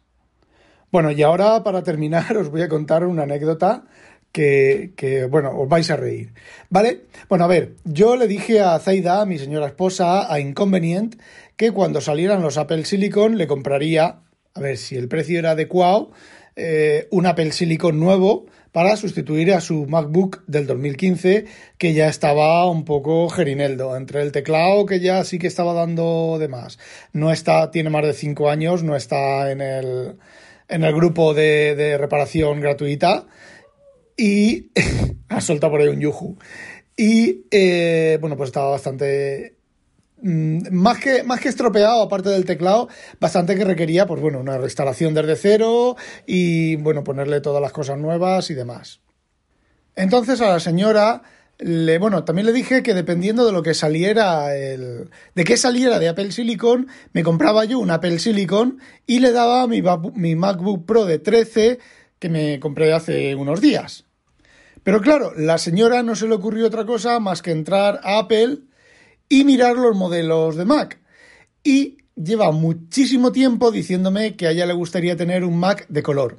Bueno, 0.90 1.10
y 1.10 1.22
ahora 1.22 1.62
para 1.62 1.82
terminar 1.82 2.36
os 2.36 2.50
voy 2.50 2.62
a 2.62 2.68
contar 2.68 3.06
una 3.06 3.22
anécdota 3.22 3.84
que, 4.30 4.92
que, 4.96 5.26
bueno, 5.26 5.58
os 5.58 5.68
vais 5.68 5.90
a 5.90 5.96
reír. 5.96 6.32
¿Vale? 6.70 7.02
Bueno, 7.28 7.44
a 7.44 7.48
ver, 7.48 7.74
yo 7.84 8.16
le 8.16 8.26
dije 8.26 8.60
a 8.60 8.78
Zaida, 8.78 9.24
mi 9.26 9.38
señora 9.38 9.66
esposa, 9.66 10.32
a 10.32 10.40
Inconvenient, 10.40 11.16
que 11.56 11.70
cuando 11.70 12.00
salieran 12.00 12.42
los 12.42 12.56
Apple 12.56 12.84
Silicon 12.84 13.36
le 13.36 13.46
compraría, 13.46 14.20
a 14.54 14.60
ver 14.60 14.78
si 14.78 14.96
el 14.96 15.08
precio 15.08 15.38
era 15.38 15.52
adecuado, 15.52 16.12
eh, 16.56 17.08
un 17.10 17.26
Apple 17.26 17.52
Silicon 17.52 17.98
nuevo 17.98 18.46
para 18.72 18.96
sustituir 18.96 19.52
a 19.52 19.60
su 19.60 19.86
MacBook 19.86 20.44
del 20.46 20.66
2015 20.66 21.46
que 21.78 21.94
ya 21.94 22.08
estaba 22.08 22.68
un 22.68 22.84
poco 22.84 23.28
gerineldo 23.28 23.96
entre 23.96 24.22
el 24.22 24.32
teclado 24.32 24.84
que 24.86 25.00
ya 25.00 25.24
sí 25.24 25.38
que 25.38 25.46
estaba 25.46 25.72
dando 25.72 26.38
de 26.38 26.48
más. 26.48 26.78
No 27.12 27.32
está 27.32 27.70
tiene 27.70 27.90
más 27.90 28.04
de 28.04 28.12
5 28.12 28.50
años 28.50 28.82
no 28.82 28.96
está 28.96 29.50
en 29.50 29.60
el 29.60 30.16
en 30.68 30.84
el 30.84 30.94
grupo 30.94 31.34
de, 31.34 31.96
reparación 31.98 32.60
gratuita 32.60 33.26
y 34.16 34.70
ha 35.28 35.40
soltado 35.40 35.72
por 35.72 35.80
ahí 35.80 35.88
un 35.88 36.00
yuju 36.00 36.36
y 36.96 37.46
eh, 37.50 38.18
bueno 38.20 38.36
pues 38.36 38.48
estaba 38.48 38.70
bastante 38.70 39.61
más 40.22 40.98
que, 40.98 41.22
más 41.24 41.40
que 41.40 41.48
estropeado, 41.48 42.02
aparte 42.02 42.28
del 42.28 42.44
teclado, 42.44 42.88
bastante 43.20 43.56
que 43.56 43.64
requería, 43.64 44.06
pues 44.06 44.20
bueno, 44.20 44.40
una 44.40 44.58
restauración 44.58 45.14
desde 45.14 45.36
cero 45.36 45.96
y, 46.26 46.76
bueno, 46.76 47.02
ponerle 47.02 47.40
todas 47.40 47.60
las 47.60 47.72
cosas 47.72 47.98
nuevas 47.98 48.50
y 48.50 48.54
demás. 48.54 49.00
Entonces 49.96 50.40
a 50.40 50.48
la 50.48 50.60
señora, 50.60 51.22
le, 51.58 51.98
bueno, 51.98 52.24
también 52.24 52.46
le 52.46 52.52
dije 52.52 52.82
que 52.82 52.94
dependiendo 52.94 53.44
de 53.44 53.52
lo 53.52 53.62
que 53.62 53.74
saliera, 53.74 54.56
el, 54.56 55.10
de 55.34 55.44
qué 55.44 55.56
saliera 55.56 55.98
de 55.98 56.08
Apple 56.08 56.32
Silicon, 56.32 56.88
me 57.12 57.22
compraba 57.22 57.64
yo 57.64 57.78
un 57.78 57.90
Apple 57.90 58.18
Silicon 58.18 58.78
y 59.06 59.20
le 59.20 59.32
daba 59.32 59.66
mi, 59.66 59.82
mi 60.14 60.36
MacBook 60.36 60.86
Pro 60.86 61.04
de 61.04 61.18
13 61.18 61.78
que 62.18 62.28
me 62.28 62.60
compré 62.60 62.92
hace 62.92 63.34
unos 63.34 63.60
días. 63.60 64.04
Pero 64.84 65.00
claro, 65.00 65.32
la 65.36 65.58
señora 65.58 66.02
no 66.02 66.16
se 66.16 66.26
le 66.26 66.34
ocurrió 66.34 66.66
otra 66.66 66.86
cosa 66.86 67.18
más 67.20 67.42
que 67.42 67.50
entrar 67.50 68.00
a 68.02 68.18
Apple 68.18 68.58
y 69.32 69.44
mirar 69.44 69.76
los 69.76 69.96
modelos 69.96 70.56
de 70.56 70.66
Mac. 70.66 71.00
Y 71.64 71.96
lleva 72.14 72.50
muchísimo 72.50 73.32
tiempo 73.32 73.70
diciéndome 73.70 74.36
que 74.36 74.46
a 74.46 74.50
ella 74.50 74.66
le 74.66 74.74
gustaría 74.74 75.16
tener 75.16 75.42
un 75.42 75.58
Mac 75.58 75.86
de 75.88 76.02
color. 76.02 76.38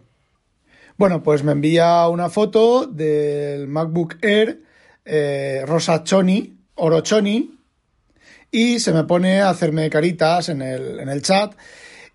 Bueno, 0.96 1.24
pues 1.24 1.44
me 1.44 1.54
envía 1.54 2.08
una 2.08 2.30
foto 2.30 2.86
del 2.86 3.68
MacBook 3.68 4.18
Air 4.22 4.62
eh, 5.06 5.64
rosa 5.66 6.04
choni, 6.04 6.56
oro 6.76 7.02
choni, 7.02 7.58
y 8.52 8.80
se 8.80 8.94
me 8.94 9.06
pone 9.06 9.42
a 9.42 9.50
hacerme 9.50 9.90
caritas 9.90 10.50
en 10.50 10.62
el, 10.62 11.00
en 11.00 11.10
el 11.10 11.24
chat. 11.24 11.56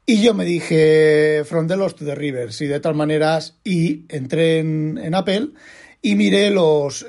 Y 0.06 0.22
yo 0.22 0.32
me 0.32 0.44
dije, 0.44 1.42
from 1.44 1.66
the 1.66 1.74
to 1.74 2.04
the 2.04 2.14
rivers, 2.14 2.60
y 2.60 2.68
de 2.68 2.78
todas 2.78 2.96
maneras, 2.96 3.58
y 3.64 4.04
entré 4.08 4.60
en, 4.60 5.12
Apple 5.12 5.48
y 6.00 6.14
miré 6.14 6.52
los, 6.52 7.04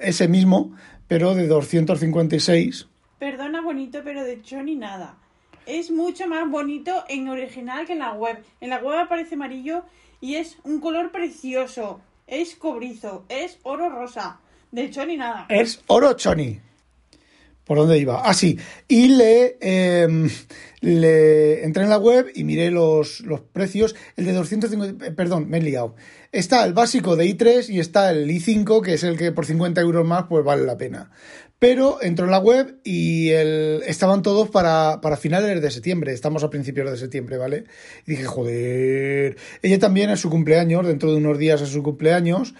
ese 0.00 0.28
mismo 0.28 0.76
pero 1.08 1.34
de 1.34 1.46
256. 1.46 2.88
Perdona, 3.18 3.60
bonito, 3.62 4.00
pero 4.04 4.24
de 4.24 4.34
hecho 4.34 4.62
ni 4.62 4.74
nada. 4.74 5.16
Es 5.66 5.90
mucho 5.90 6.26
más 6.28 6.48
bonito 6.50 7.04
en 7.08 7.28
original 7.28 7.86
que 7.86 7.94
en 7.94 8.00
la 8.00 8.12
web. 8.12 8.42
En 8.60 8.70
la 8.70 8.78
web 8.78 8.98
aparece 8.98 9.34
amarillo 9.34 9.84
y 10.20 10.34
es 10.34 10.58
un 10.64 10.80
color 10.80 11.10
precioso. 11.10 12.00
Es 12.26 12.54
cobrizo, 12.56 13.24
es 13.28 13.58
oro 13.62 13.88
rosa. 13.88 14.40
De 14.72 14.84
hecho 14.84 15.06
ni 15.06 15.16
nada. 15.16 15.46
Es 15.48 15.82
oro 15.86 16.12
choni. 16.14 16.60
¿Por 17.64 17.78
dónde 17.78 17.98
iba? 17.98 18.22
Ah, 18.24 18.34
sí. 18.34 18.58
Y 18.88 19.08
le, 19.08 19.56
em, 19.60 20.28
le 20.80 21.64
entré 21.64 21.82
en 21.82 21.88
la 21.88 21.98
web 21.98 22.30
y 22.34 22.44
miré 22.44 22.70
los, 22.70 23.20
los 23.20 23.40
precios. 23.40 23.94
El 24.16 24.26
de 24.26 24.34
250, 24.34 25.06
eh, 25.06 25.12
perdón, 25.12 25.48
me 25.48 25.58
he 25.58 25.62
liado. 25.62 25.94
Está 26.30 26.64
el 26.66 26.74
básico 26.74 27.16
de 27.16 27.24
i3 27.24 27.70
y 27.70 27.80
está 27.80 28.10
el 28.10 28.28
i5, 28.28 28.82
que 28.82 28.94
es 28.94 29.02
el 29.02 29.16
que 29.16 29.32
por 29.32 29.46
50 29.46 29.80
euros 29.80 30.06
más 30.06 30.24
pues 30.28 30.44
vale 30.44 30.64
la 30.64 30.76
pena. 30.76 31.10
Pero 31.58 32.02
entró 32.02 32.26
en 32.26 32.32
la 32.32 32.38
web 32.38 32.80
y 32.84 33.30
el, 33.30 33.82
estaban 33.86 34.20
todos 34.20 34.50
para, 34.50 35.00
para 35.00 35.16
finales 35.16 35.62
de 35.62 35.70
septiembre. 35.70 36.12
Estamos 36.12 36.44
a 36.44 36.50
principios 36.50 36.90
de 36.90 36.98
septiembre, 36.98 37.38
¿vale? 37.38 37.64
Y 38.06 38.10
dije, 38.10 38.24
joder. 38.24 39.38
Ella 39.62 39.78
también 39.78 40.10
es 40.10 40.20
su 40.20 40.28
cumpleaños, 40.28 40.86
dentro 40.86 41.10
de 41.12 41.16
unos 41.16 41.38
días 41.38 41.62
es 41.62 41.70
su 41.70 41.82
cumpleaños. 41.82 42.54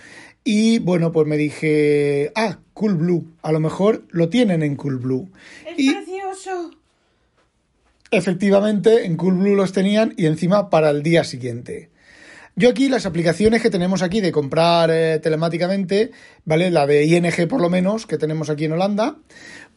Y 0.44 0.78
bueno, 0.78 1.10
pues 1.10 1.26
me 1.26 1.38
dije, 1.38 2.30
ah, 2.34 2.58
Cool 2.74 2.96
Blue, 2.96 3.32
a 3.42 3.50
lo 3.50 3.60
mejor 3.60 4.04
lo 4.10 4.28
tienen 4.28 4.62
en 4.62 4.76
Cool 4.76 4.98
Blue. 4.98 5.30
Es 5.66 5.78
y 5.78 5.90
precioso. 5.90 6.70
efectivamente 8.10 9.06
en 9.06 9.16
Cool 9.16 9.38
Blue 9.38 9.54
los 9.54 9.72
tenían 9.72 10.12
y 10.18 10.26
encima 10.26 10.68
para 10.68 10.90
el 10.90 11.02
día 11.02 11.24
siguiente. 11.24 11.88
Yo 12.56 12.68
aquí 12.68 12.88
las 12.88 13.06
aplicaciones 13.06 13.62
que 13.62 13.70
tenemos 13.70 14.02
aquí 14.02 14.20
de 14.20 14.30
comprar 14.30 14.90
eh, 14.92 15.18
telemáticamente, 15.18 16.12
¿vale? 16.44 16.70
La 16.70 16.86
de 16.86 17.04
ING 17.04 17.48
por 17.48 17.60
lo 17.60 17.68
menos, 17.68 18.06
que 18.06 18.18
tenemos 18.18 18.48
aquí 18.48 18.66
en 18.66 18.72
Holanda, 18.72 19.16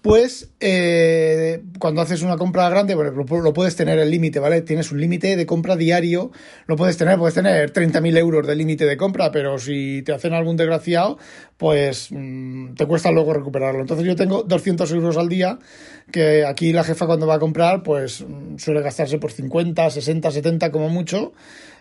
pues 0.02 0.52
eh, 0.60 1.64
cuando 1.80 2.02
haces 2.02 2.22
una 2.22 2.38
compra 2.38 2.70
grande, 2.70 2.96
bueno, 2.96 3.12
lo, 3.12 3.42
lo 3.42 3.54
puedes 3.54 3.76
tener 3.76 4.00
el 4.00 4.10
límite, 4.10 4.40
¿vale? 4.40 4.62
Tienes 4.62 4.92
un 4.92 5.02
límite 5.02 5.36
de 5.36 5.46
compra 5.46 5.76
diario, 5.76 6.32
lo 6.66 6.76
puedes 6.76 6.98
tener, 6.98 7.18
puedes 7.18 7.36
tener 7.36 7.74
30.000 7.74 8.18
euros 8.18 8.48
de 8.48 8.56
límite 8.56 8.86
de 8.86 8.96
compra, 8.96 9.32
pero 9.32 9.58
si 9.58 10.04
te 10.04 10.14
hacen 10.14 10.34
algún 10.34 10.56
desgraciado, 10.56 11.18
pues 11.58 12.10
mm, 12.12 12.76
te 12.76 12.86
cuesta 12.86 13.12
luego 13.12 13.34
recuperarlo. 13.34 13.82
Entonces 13.82 14.06
yo 14.06 14.16
tengo 14.16 14.44
200 14.44 14.92
euros 14.92 15.18
al 15.18 15.30
día, 15.30 15.60
que 16.12 16.46
aquí 16.46 16.74
la 16.74 16.84
jefa 16.84 17.06
cuando 17.06 17.28
va 17.28 17.36
a 17.36 17.40
comprar, 17.40 17.84
pues 17.84 18.22
mm, 18.22 18.58
suele 18.58 18.82
gastarse 18.82 19.18
por 19.18 19.32
50, 19.32 19.90
60, 19.90 20.32
70 20.32 20.72
como 20.72 20.90
mucho, 20.90 21.34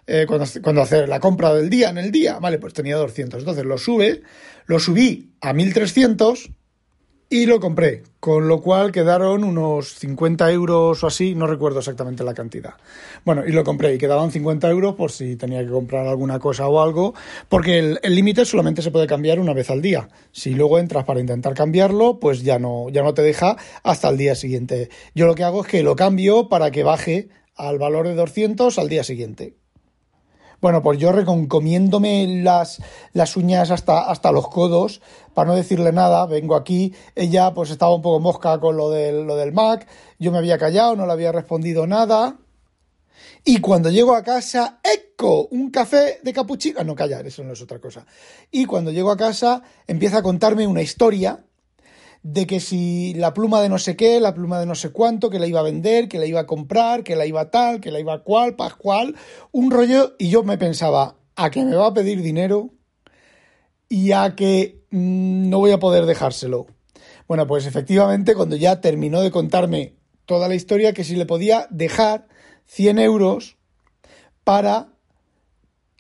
eh, 0.07 0.25
cuando, 0.27 0.47
cuando 0.63 0.83
hace 0.83 1.07
la 1.07 1.21
compra 1.21 1.53
del 1.53 1.69
día, 1.69 1.91
en 1.91 1.99
el 1.99 2.11
día, 2.11 2.39
vale, 2.39 2.59
pues 2.59 2.73
tenía 2.73 2.97
200. 2.97 3.41
Entonces 3.41 3.65
lo 3.65 3.77
sube, 3.77 4.23
lo 4.67 4.79
subí 4.79 5.33
a 5.41 5.53
1300 5.53 6.51
y 7.29 7.47
lo 7.47 7.59
compré, 7.59 8.05
con 8.21 8.47
lo 8.47 8.61
cual 8.61 8.93
quedaron 8.93 9.43
unos 9.43 9.95
50 9.95 10.53
euros 10.53 11.03
o 11.03 11.07
así, 11.09 11.35
no 11.35 11.49
recuerdo 11.49 11.81
exactamente 11.81 12.23
la 12.23 12.35
cantidad. 12.35 12.75
Bueno, 13.25 13.45
y 13.45 13.51
lo 13.51 13.65
compré 13.65 13.95
y 13.95 13.99
quedaban 13.99 14.31
50 14.31 14.71
euros 14.71 14.95
por 14.95 15.11
si 15.11 15.35
tenía 15.35 15.65
que 15.65 15.71
comprar 15.71 16.07
alguna 16.07 16.39
cosa 16.39 16.69
o 16.69 16.81
algo, 16.81 17.15
porque 17.49 17.99
el 18.01 18.15
límite 18.15 18.45
solamente 18.45 18.81
se 18.81 18.93
puede 18.93 19.09
cambiar 19.09 19.41
una 19.41 19.55
vez 19.55 19.71
al 19.71 19.83
día. 19.83 20.09
Si 20.31 20.51
luego 20.51 20.79
entras 20.79 21.05
para 21.05 21.19
intentar 21.19 21.55
cambiarlo, 21.55 22.21
pues 22.21 22.43
ya 22.43 22.61
no, 22.61 22.89
ya 22.91 23.03
no 23.03 23.13
te 23.13 23.23
deja 23.23 23.57
hasta 23.83 24.09
el 24.09 24.19
día 24.19 24.37
siguiente. 24.37 24.89
Yo 25.15 25.27
lo 25.27 25.35
que 25.35 25.43
hago 25.43 25.63
es 25.63 25.69
que 25.69 25.83
lo 25.83 25.97
cambio 25.97 26.49
para 26.49 26.71
que 26.71 26.85
baje 26.85 27.29
al 27.57 27.79
valor 27.79 28.07
de 28.07 28.15
200 28.15 28.79
al 28.79 28.89
día 28.89 29.03
siguiente. 29.03 29.57
Bueno, 30.61 30.83
pues 30.83 30.99
yo 30.99 31.13
recomiéndome 31.13 32.43
las, 32.43 32.83
las 33.13 33.37
uñas 33.37 33.71
hasta, 33.71 34.11
hasta 34.11 34.33
los 34.33 34.49
codos, 34.49 35.01
para 35.35 35.49
no 35.49 35.55
decirle 35.55 35.93
nada, 35.93 36.27
vengo 36.27 36.57
aquí, 36.57 36.95
ella 37.15 37.53
pues 37.53 37.71
estaba 37.71 37.95
un 37.95 38.03
poco 38.03 38.21
mosca 38.21 38.59
con 38.59 38.77
lo 38.77 38.91
del, 38.91 39.27
lo 39.27 39.37
del 39.37 39.53
Mac, 39.53 39.87
yo 40.19 40.33
me 40.33 40.39
había 40.39 40.59
callado, 40.59 40.97
no 40.97 41.07
le 41.07 41.13
había 41.13 41.33
respondido 41.33 41.87
nada, 41.87 42.39
y 43.49 43.61
cuando 43.61 43.91
llego 43.91 44.15
a 44.15 44.25
casa, 44.25 44.81
¡eco! 44.83 45.47
Un 45.53 45.71
café 45.71 46.19
de 46.21 46.33
capuchino. 46.33 46.81
Ah, 46.81 46.85
no, 46.85 46.97
callar, 46.97 47.27
eso 47.27 47.45
no 47.45 47.53
es 47.53 47.63
otra 47.63 47.79
cosa. 47.79 48.05
Y 48.51 48.65
cuando 48.65 48.91
llego 48.91 49.13
a 49.13 49.17
casa, 49.17 49.63
empieza 49.87 50.19
a 50.19 50.23
contarme 50.23 50.67
una 50.67 50.83
historia 50.83 51.45
de 52.29 52.45
que 52.45 52.59
si 52.59 53.15
la 53.15 53.33
pluma 53.33 53.63
de 53.63 53.69
no 53.69 53.79
sé 53.79 53.95
qué, 53.95 54.19
la 54.19 54.35
pluma 54.35 54.59
de 54.59 54.67
no 54.67 54.75
sé 54.75 54.91
cuánto, 54.91 55.31
que 55.31 55.39
la 55.39 55.47
iba 55.47 55.61
a 55.61 55.63
vender, 55.63 56.09
que 56.09 56.19
la 56.19 56.27
iba 56.27 56.41
a 56.41 56.47
comprar, 56.47 57.05
que 57.05 57.15
la 57.15 57.25
iba 57.25 57.53
tal, 57.53 57.81
que 57.81 57.93
la 57.93 58.01
iba 58.01 58.25
cual, 58.25 58.57
pascual, 58.57 59.15
un 59.53 59.71
rollo, 59.71 60.17
y 60.19 60.29
yo 60.29 60.43
me 60.43 60.59
pensaba, 60.59 61.15
a 61.37 61.51
que 61.51 61.65
me 61.65 61.77
va 61.77 61.87
a 61.87 61.95
pedir 61.95 62.23
dinero 62.23 62.71
y 63.89 64.11
a 64.11 64.35
que 64.35 64.83
mm, 64.91 65.49
no 65.49 65.61
voy 65.61 65.71
a 65.71 65.79
poder 65.79 66.05
dejárselo. 66.05 66.67
Bueno, 67.29 67.47
pues 67.47 67.65
efectivamente, 67.65 68.35
cuando 68.35 68.57
ya 68.57 68.81
terminó 68.81 69.21
de 69.21 69.31
contarme 69.31 69.95
toda 70.25 70.49
la 70.49 70.57
historia, 70.57 70.93
que 70.95 71.05
si 71.05 71.15
le 71.15 71.27
podía 71.27 71.69
dejar 71.71 72.27
100 72.65 72.99
euros 72.99 73.57
para 74.43 74.89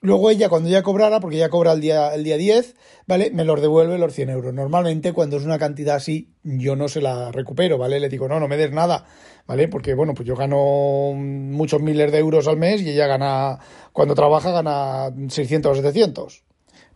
luego 0.00 0.30
ella, 0.30 0.48
cuando 0.48 0.68
ya 0.68 0.82
cobrara, 0.82 1.20
porque 1.20 1.36
ya 1.36 1.48
cobra 1.48 1.72
el 1.72 1.80
día, 1.80 2.14
el 2.14 2.24
día 2.24 2.36
10, 2.36 2.76
¿vale? 3.06 3.30
Me 3.30 3.44
los 3.44 3.60
devuelve 3.60 3.98
los 3.98 4.12
100 4.14 4.30
euros. 4.30 4.54
Normalmente, 4.54 5.12
cuando 5.12 5.36
es 5.36 5.44
una 5.44 5.58
cantidad 5.58 5.96
así, 5.96 6.30
yo 6.42 6.76
no 6.76 6.88
se 6.88 7.00
la 7.00 7.32
recupero, 7.32 7.78
¿vale? 7.78 8.00
Le 8.00 8.08
digo, 8.08 8.28
no, 8.28 8.40
no 8.40 8.48
me 8.48 8.56
des 8.56 8.72
nada, 8.72 9.06
¿vale? 9.46 9.68
Porque, 9.68 9.94
bueno, 9.94 10.14
pues 10.14 10.26
yo 10.26 10.36
gano 10.36 11.12
muchos 11.14 11.80
miles 11.80 12.12
de 12.12 12.18
euros 12.18 12.48
al 12.48 12.56
mes 12.56 12.82
y 12.82 12.90
ella 12.90 13.06
gana, 13.06 13.58
cuando 13.92 14.14
trabaja, 14.14 14.50
gana 14.50 15.12
600 15.28 15.72
o 15.72 15.74
700. 15.74 16.44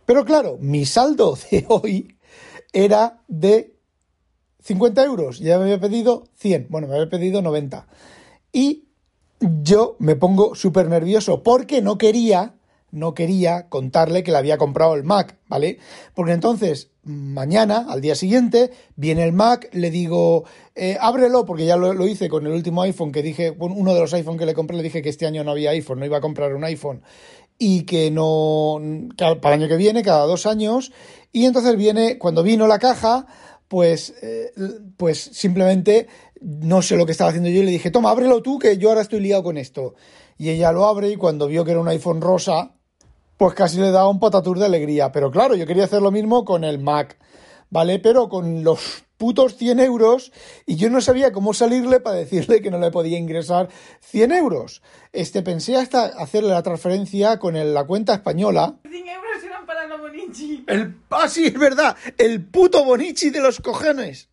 Pero 0.05 0.25
claro, 0.25 0.57
mi 0.59 0.85
saldo 0.85 1.37
de 1.51 1.65
hoy 1.69 2.17
era 2.73 3.21
de 3.27 3.75
50 4.61 5.03
euros. 5.03 5.39
Ya 5.39 5.57
me 5.57 5.63
había 5.63 5.79
pedido 5.79 6.25
100. 6.35 6.67
Bueno, 6.69 6.87
me 6.87 6.95
había 6.95 7.09
pedido 7.09 7.41
90. 7.41 7.87
Y 8.51 8.85
yo 9.39 9.95
me 9.99 10.15
pongo 10.15 10.55
súper 10.55 10.87
nervioso 10.87 11.43
porque 11.43 11.81
no 11.81 11.97
quería, 11.97 12.55
no 12.91 13.13
quería 13.13 13.69
contarle 13.69 14.23
que 14.23 14.31
le 14.31 14.37
había 14.37 14.57
comprado 14.57 14.95
el 14.95 15.03
Mac, 15.03 15.37
¿vale? 15.47 15.79
Porque 16.13 16.33
entonces, 16.33 16.91
mañana, 17.03 17.85
al 17.89 18.01
día 18.01 18.15
siguiente, 18.15 18.71
viene 18.95 19.23
el 19.23 19.33
Mac, 19.33 19.69
le 19.71 19.89
digo, 19.89 20.43
eh, 20.75 20.97
ábrelo, 20.99 21.45
porque 21.45 21.65
ya 21.65 21.77
lo, 21.77 21.93
lo, 21.93 22.07
hice 22.07 22.29
con 22.29 22.45
el 22.45 22.53
último 22.53 22.81
iPhone 22.83 23.11
que 23.11 23.23
dije, 23.23 23.55
uno 23.57 23.93
de 23.93 23.99
los 23.99 24.13
iPhone 24.13 24.37
que 24.37 24.45
le 24.45 24.53
compré, 24.53 24.77
le 24.77 24.83
dije 24.83 25.01
que 25.01 25.09
este 25.09 25.25
año 25.25 25.43
no 25.43 25.51
había 25.51 25.71
iPhone, 25.71 25.99
no 25.99 26.05
iba 26.05 26.17
a 26.17 26.21
comprar 26.21 26.53
un 26.53 26.63
iPhone. 26.63 27.01
Y 27.57 27.83
que 27.83 28.11
no, 28.11 28.79
para 29.17 29.55
el 29.55 29.61
año 29.61 29.67
que 29.67 29.77
viene, 29.77 30.01
cada 30.01 30.25
dos 30.25 30.45
años. 30.45 30.91
Y 31.31 31.45
entonces 31.45 31.77
viene, 31.77 32.17
cuando 32.17 32.43
vino 32.43 32.67
la 32.67 32.79
caja, 32.79 33.27
pues, 33.67 34.15
eh, 34.21 34.51
pues 34.97 35.17
simplemente 35.19 36.07
no 36.41 36.81
sé 36.81 36.97
lo 36.97 37.05
que 37.05 37.11
estaba 37.11 37.29
haciendo 37.29 37.49
yo 37.49 37.61
y 37.61 37.65
le 37.65 37.71
dije, 37.71 37.91
toma, 37.91 38.09
ábrelo 38.09 38.41
tú, 38.41 38.59
que 38.59 38.77
yo 38.77 38.89
ahora 38.89 39.01
estoy 39.01 39.19
liado 39.19 39.43
con 39.43 39.57
esto. 39.57 39.93
Y 40.37 40.49
ella 40.49 40.71
lo 40.71 40.85
abre 40.87 41.09
y 41.09 41.15
cuando 41.15 41.47
vio 41.47 41.63
que 41.63 41.71
era 41.71 41.79
un 41.79 41.87
iPhone 41.87 42.19
rosa, 42.19 42.73
pues 43.41 43.55
casi 43.55 43.79
le 43.79 43.89
daba 43.89 44.07
un 44.07 44.19
patatur 44.19 44.59
de 44.59 44.65
alegría. 44.65 45.11
Pero 45.11 45.31
claro, 45.31 45.55
yo 45.55 45.65
quería 45.65 45.85
hacer 45.85 45.99
lo 45.99 46.11
mismo 46.11 46.45
con 46.45 46.63
el 46.63 46.77
Mac, 46.77 47.17
¿vale? 47.71 47.97
Pero 47.97 48.29
con 48.29 48.63
los 48.63 49.03
putos 49.17 49.55
100 49.57 49.79
euros 49.79 50.31
y 50.67 50.75
yo 50.75 50.91
no 50.91 51.01
sabía 51.01 51.31
cómo 51.31 51.51
salirle 51.55 51.99
para 52.01 52.17
decirle 52.17 52.61
que 52.61 52.69
no 52.69 52.77
le 52.77 52.91
podía 52.91 53.17
ingresar 53.17 53.69
100 54.01 54.31
euros. 54.33 54.83
Este, 55.11 55.41
pensé 55.41 55.75
hasta 55.75 56.03
hacerle 56.05 56.49
la 56.49 56.61
transferencia 56.61 57.39
con 57.39 57.55
el- 57.55 57.73
la 57.73 57.83
cuenta 57.85 58.13
española. 58.13 58.75
100 58.87 59.07
euros 59.07 59.43
eran 59.43 59.65
para 59.65 59.87
la 59.87 59.95
Bonichi. 59.97 60.63
El, 60.67 60.97
ah, 61.09 61.27
sí, 61.27 61.45
es 61.47 61.57
verdad, 61.57 61.97
el 62.19 62.45
puto 62.45 62.85
Bonichi 62.85 63.31
de 63.31 63.41
los 63.41 63.59
cojones. 63.59 64.29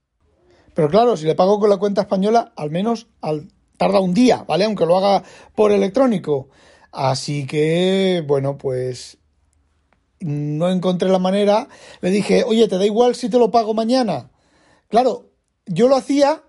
Pero 0.74 0.90
claro, 0.90 1.16
si 1.16 1.24
le 1.24 1.34
pago 1.34 1.58
con 1.58 1.70
la 1.70 1.78
cuenta 1.78 2.02
española, 2.02 2.52
al 2.56 2.70
menos 2.70 3.08
al, 3.22 3.48
tarda 3.78 4.00
un 4.00 4.12
día, 4.12 4.44
¿vale? 4.46 4.64
Aunque 4.66 4.84
lo 4.84 4.98
haga 4.98 5.22
por 5.54 5.72
electrónico. 5.72 6.50
Así 6.98 7.46
que, 7.46 8.24
bueno, 8.26 8.58
pues 8.58 9.18
no 10.18 10.68
encontré 10.68 11.08
la 11.08 11.20
manera. 11.20 11.68
Le 12.00 12.10
dije, 12.10 12.42
oye, 12.42 12.66
¿te 12.66 12.76
da 12.76 12.84
igual 12.84 13.14
si 13.14 13.28
te 13.28 13.38
lo 13.38 13.52
pago 13.52 13.72
mañana? 13.72 14.30
Claro, 14.88 15.30
yo 15.66 15.86
lo 15.86 15.94
hacía. 15.94 16.42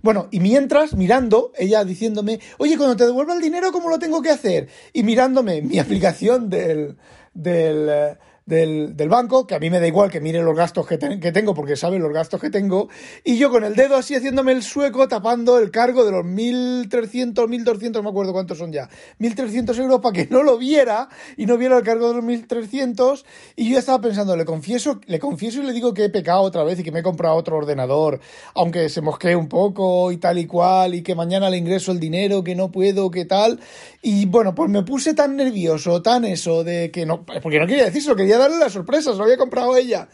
Bueno, 0.00 0.28
y 0.30 0.40
mientras, 0.40 0.94
mirando, 0.94 1.52
ella 1.58 1.84
diciéndome, 1.84 2.40
oye, 2.56 2.78
cuando 2.78 2.96
te 2.96 3.04
devuelva 3.04 3.34
el 3.34 3.42
dinero, 3.42 3.70
¿cómo 3.70 3.90
lo 3.90 3.98
tengo 3.98 4.22
que 4.22 4.30
hacer? 4.30 4.70
Y 4.94 5.02
mirándome 5.02 5.60
mi 5.60 5.78
aplicación 5.78 6.48
del, 6.48 6.96
del, 7.34 8.16
del, 8.52 8.96
del 8.96 9.08
banco, 9.08 9.46
que 9.46 9.54
a 9.54 9.58
mí 9.58 9.70
me 9.70 9.80
da 9.80 9.86
igual 9.86 10.10
que 10.10 10.20
mire 10.20 10.42
los 10.42 10.54
gastos 10.54 10.86
que, 10.86 10.98
ten- 10.98 11.18
que 11.20 11.32
tengo, 11.32 11.54
porque 11.54 11.74
sabe 11.74 11.98
los 11.98 12.12
gastos 12.12 12.40
que 12.40 12.50
tengo, 12.50 12.88
y 13.24 13.38
yo 13.38 13.50
con 13.50 13.64
el 13.64 13.74
dedo 13.74 13.96
así 13.96 14.14
haciéndome 14.14 14.52
el 14.52 14.62
sueco, 14.62 15.08
tapando 15.08 15.58
el 15.58 15.70
cargo 15.70 16.04
de 16.04 16.12
los 16.12 16.24
1.300, 16.24 17.48
1.200, 17.48 17.92
no 17.92 18.02
me 18.02 18.10
acuerdo 18.10 18.32
cuántos 18.32 18.58
son 18.58 18.72
ya, 18.72 18.88
1.300 19.18 19.78
euros 19.78 20.00
para 20.00 20.12
que 20.12 20.26
no 20.30 20.42
lo 20.42 20.58
viera 20.58 21.08
y 21.36 21.46
no 21.46 21.56
viera 21.56 21.78
el 21.78 21.82
cargo 21.82 22.08
de 22.08 22.14
los 22.16 22.24
1.300, 22.24 23.24
y 23.56 23.70
yo 23.70 23.78
estaba 23.78 24.00
pensando, 24.00 24.36
le 24.36 24.44
confieso, 24.44 25.00
le 25.06 25.18
confieso 25.18 25.62
y 25.62 25.66
le 25.66 25.72
digo 25.72 25.94
que 25.94 26.04
he 26.04 26.10
pecado 26.10 26.42
otra 26.42 26.62
vez 26.62 26.78
y 26.78 26.82
que 26.82 26.92
me 26.92 27.00
he 27.00 27.02
comprado 27.02 27.36
otro 27.36 27.56
ordenador, 27.56 28.20
aunque 28.54 28.88
se 28.90 29.00
mosquee 29.00 29.34
un 29.34 29.48
poco 29.48 30.12
y 30.12 30.18
tal 30.18 30.38
y 30.38 30.46
cual, 30.46 30.94
y 30.94 31.02
que 31.02 31.14
mañana 31.14 31.48
le 31.48 31.56
ingreso 31.56 31.92
el 31.92 32.00
dinero, 32.00 32.44
que 32.44 32.54
no 32.54 32.70
puedo, 32.70 33.10
que 33.10 33.24
tal, 33.24 33.60
y 34.02 34.26
bueno, 34.26 34.54
pues 34.54 34.68
me 34.70 34.82
puse 34.82 35.14
tan 35.14 35.36
nervioso, 35.36 36.02
tan 36.02 36.24
eso, 36.24 36.64
de 36.64 36.90
que 36.90 37.06
no, 37.06 37.24
porque 37.24 37.58
no 37.58 37.66
quería 37.66 37.84
decírselo, 37.84 38.16
quería 38.16 38.38
la 38.50 38.70
sorpresa, 38.70 39.12
se 39.12 39.18
lo 39.18 39.24
había 39.24 39.36
comprado 39.36 39.76
ella. 39.76 40.08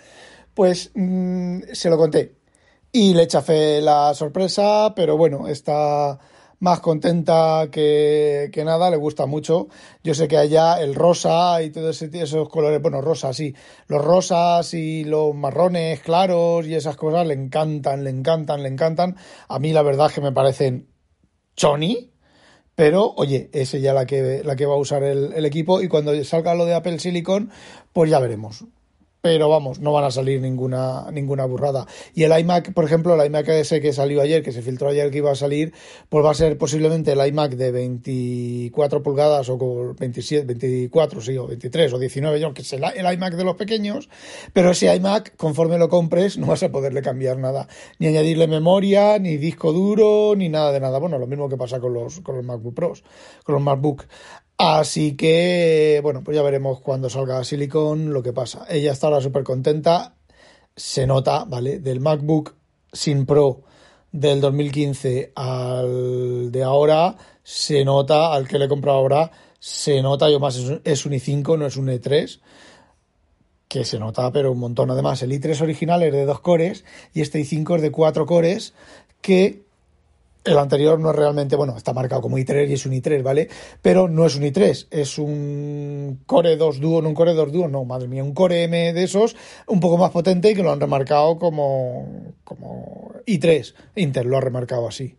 Pues 0.55 0.91
mm, 0.95 1.61
se 1.73 1.91
lo 1.91 1.97
conté. 1.97 2.37
Y 2.93 3.15
le 3.15 3.27
chafé 3.27 3.81
la 3.81 4.15
sorpresa, 4.15 4.93
pero 4.95 5.17
bueno, 5.17 5.47
está 5.49 6.19
más 6.61 6.81
contenta 6.81 7.69
que, 7.71 8.51
que, 8.53 8.65
nada, 8.65 8.91
le 8.91 8.97
gusta 8.97 9.27
mucho. 9.27 9.69
Yo 10.03 10.15
sé 10.15 10.29
que 10.29 10.37
allá 10.37 10.81
el 10.81 10.95
rosa 10.95 11.63
y 11.63 11.71
todos 11.71 12.01
esos 12.03 12.49
colores, 12.49 12.81
bueno, 12.83 13.01
rosa, 13.01 13.33
sí, 13.33 13.55
los 13.87 14.05
rosas 14.05 14.75
y 14.75 15.05
los 15.05 15.35
marrones 15.35 16.01
claros 16.01 16.67
y 16.67 16.75
esas 16.75 16.97
cosas 16.97 17.27
le 17.27 17.35
encantan, 17.35 18.05
le 18.05 18.11
encantan, 18.11 18.63
le 18.63 18.69
encantan. 18.69 19.17
A 19.49 19.59
mí 19.59 19.73
la 19.73 19.83
verdad 19.83 20.09
es 20.09 20.15
que 20.15 20.21
me 20.21 20.33
parecen 20.33 20.89
choni, 21.57 22.13
pero 22.79 23.13
oye, 23.17 23.51
es 23.53 23.75
ella 23.75 23.93
la 23.93 24.07
que, 24.07 24.43
la 24.45 24.55
que 24.55 24.65
va 24.65 24.75
a 24.75 24.77
usar 24.77 25.03
el, 25.03 25.33
el 25.33 25.45
equipo 25.45 25.83
y 25.83 25.89
cuando 25.89 26.23
salga 26.23 26.55
lo 26.55 26.65
de 26.65 26.75
Apple 26.75 27.01
Silicon, 27.01 27.51
pues 27.93 28.09
ya 28.09 28.21
veremos 28.21 28.67
pero 29.21 29.49
vamos, 29.49 29.81
no 29.81 29.93
van 29.93 30.05
a 30.05 30.11
salir 30.11 30.41
ninguna, 30.41 31.11
ninguna 31.11 31.45
burrada. 31.45 31.87
Y 32.15 32.23
el 32.23 32.39
iMac, 32.39 32.73
por 32.73 32.85
ejemplo, 32.85 33.15
el 33.15 33.27
iMac 33.27 33.49
ese 33.49 33.81
que 33.81 33.93
salió 33.93 34.21
ayer, 34.21 34.43
que 34.43 34.53
se 34.53 34.63
filtró 34.63 34.89
ayer 34.89 35.11
que 35.11 35.19
iba 35.19 35.33
a 35.33 35.35
salir, 35.35 35.73
pues 36.09 36.25
va 36.25 36.31
a 36.31 36.35
ser 36.35 36.57
posiblemente 36.57 37.13
el 37.13 37.27
iMac 37.27 37.53
de 37.53 37.73
24 37.73 39.03
pulgadas 39.03 39.49
o 39.49 39.95
27, 39.99 40.47
24, 40.47 41.21
sí, 41.21 41.37
o 41.37 41.47
23 41.47 41.93
o 41.93 41.99
19, 41.99 42.41
yo, 42.41 42.55
que 42.55 42.63
es 42.63 42.73
el, 42.73 42.83
iMac 42.83 43.35
de 43.35 43.45
los 43.45 43.57
pequeños, 43.57 44.09
pero 44.53 44.71
ese 44.71 44.95
iMac, 44.95 45.37
conforme 45.37 45.79
lo 45.79 45.89
compres, 45.89 46.39
no 46.39 46.47
vas 46.47 46.63
a 46.63 46.71
poderle 46.71 47.03
cambiar 47.03 47.39
nada, 47.39 47.69
ni 47.99 48.07
añadirle 48.07 48.47
memoria, 48.47 49.19
ni 49.19 49.37
disco 49.37 49.73
duro, 49.73 50.35
ni 50.37 50.49
nada 50.49 50.73
de 50.73 50.81
nada. 50.81 50.99
Bueno, 50.99 51.19
lo 51.19 51.27
mismo 51.27 51.49
que 51.49 51.57
pasa 51.57 51.81
con 51.81 51.93
los, 51.95 52.21
con 52.21 52.37
los 52.37 52.45
MacBook 52.45 52.75
Pros, 52.75 53.05
con 53.45 53.55
los 53.55 53.63
MacBook. 53.63 54.07
Así 54.59 55.17
que, 55.17 56.01
bueno, 56.03 56.25
pues 56.25 56.37
ya 56.37 56.43
veremos 56.43 56.81
cuando 56.81 57.09
salga 57.09 57.45
Silicon 57.45 58.13
lo 58.13 58.23
que 58.25 58.33
pasa. 58.33 58.67
Ella 58.69 58.91
está 58.93 59.07
ahora 59.07 59.21
súper 59.21 59.45
contenta. 59.45 60.17
Se 60.75 61.07
nota, 61.07 61.45
¿vale? 61.45 61.79
Del 61.79 62.01
MacBook 62.01 62.55
sin 62.93 63.25
Pro 63.25 63.63
del 64.11 64.41
2015 64.41 65.33
al 65.37 66.51
de 66.51 66.63
ahora, 66.63 67.17
se 67.43 67.85
nota, 67.85 68.33
al 68.33 68.49
que 68.49 68.59
le 68.59 68.65
he 68.65 68.69
comprado 68.69 68.99
ahora, 68.99 69.31
se 69.59 70.03
nota, 70.03 70.31
yo 70.31 70.41
más 70.41 70.57
es 70.57 71.07
un 71.07 71.13
i5, 71.13 71.59
no 71.59 71.67
es 71.67 71.77
un 71.77 71.89
e3, 71.89 72.41
que 73.69 73.85
se 73.85 73.99
nota, 73.99 74.33
pero 74.33 74.53
un 74.53 74.59
montón. 74.59 74.91
Además, 74.91 75.23
el 75.23 75.33
i3 75.33 75.61
original 75.61 76.03
es 76.03 76.13
de 76.13 76.25
dos 76.25 76.41
cores 76.41 76.85
y 77.13 77.21
este 77.21 77.41
i5 77.41 77.77
es 77.77 77.83
de 77.83 77.93
cuatro 77.93 78.27
cores, 78.27 78.75
que 79.21 79.68
el 80.49 80.59
anterior 80.59 80.99
no 80.99 81.11
es 81.11 81.17
realmente, 81.17 81.57
bueno, 81.57 81.77
está 81.77 81.93
marcado 81.93 82.23
como 82.23 82.39
i3 82.39 82.69
y 82.69 82.75
es 82.75 82.87
un 82.87 82.93
i3, 82.93 83.23
¿vale? 83.23 83.49
Pero 83.83 84.09
no 84.09 84.27
es 84.27 84.37
un 84.37 84.43
i3, 84.43 84.89
es 84.91 85.19
un 85.19 86.21
Core 86.27 86.57
2 86.57 86.81
Duo, 86.81 87.03
no 87.03 87.09
un 87.09 87.15
Core 87.15 87.35
2 87.35 87.53
Duo, 87.53 87.69
no, 87.69 87.85
madre 87.85 88.09
mía, 88.09 88.25
un 88.25 88.35
Core 88.35 88.65
M 88.65 88.93
de 88.93 89.05
esos, 89.05 89.37
un 89.67 89.81
poco 89.81 89.99
más 89.99 90.11
potente 90.11 90.51
y 90.51 90.55
que 90.55 90.63
lo 90.63 90.73
han 90.73 90.81
remarcado 90.81 91.39
como, 91.39 92.33
como 92.45 93.13
i3. 93.27 93.75
Inter 93.97 94.27
lo 94.27 94.37
ha 94.37 94.41
remarcado 94.41 94.89
así. 94.89 95.17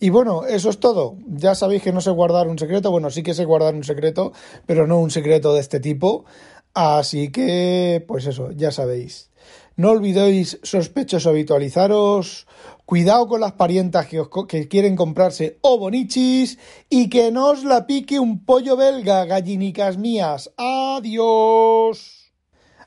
Y 0.00 0.10
bueno, 0.10 0.44
eso 0.46 0.70
es 0.70 0.78
todo. 0.78 1.16
Ya 1.26 1.54
sabéis 1.54 1.82
que 1.82 1.92
no 1.92 2.00
sé 2.00 2.10
guardar 2.10 2.46
un 2.46 2.58
secreto. 2.58 2.90
Bueno, 2.90 3.10
sí 3.10 3.22
que 3.22 3.34
sé 3.34 3.44
guardar 3.44 3.74
un 3.74 3.82
secreto, 3.82 4.32
pero 4.64 4.86
no 4.86 5.00
un 5.00 5.10
secreto 5.10 5.54
de 5.54 5.60
este 5.60 5.80
tipo. 5.80 6.24
Así 6.72 7.32
que, 7.32 8.04
pues 8.06 8.26
eso, 8.26 8.52
ya 8.52 8.70
sabéis. 8.70 9.30
No 9.76 9.90
olvidéis, 9.90 10.60
sospechosos, 10.62 11.26
habitualizaros. 11.26 12.46
Cuidado 12.88 13.28
con 13.28 13.42
las 13.42 13.52
parientas 13.52 14.06
que, 14.06 14.24
que 14.48 14.66
quieren 14.66 14.96
comprarse 14.96 15.58
o 15.60 15.78
bonichis 15.78 16.58
y 16.88 17.10
que 17.10 17.30
no 17.30 17.50
os 17.50 17.62
la 17.62 17.86
pique 17.86 18.18
un 18.18 18.46
pollo 18.46 18.78
belga, 18.78 19.26
gallinicas 19.26 19.98
mías. 19.98 20.50
Adiós. 20.56 22.32